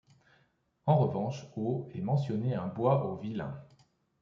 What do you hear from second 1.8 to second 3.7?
est mentionné un bois au Vilhain.